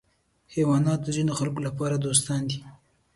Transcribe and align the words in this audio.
حیوانات 0.53 0.99
د 1.03 1.07
ځینو 1.15 1.31
خلکو 1.39 1.59
لپاره 1.67 1.95
دوستان 1.97 2.41
دي. 2.49 2.59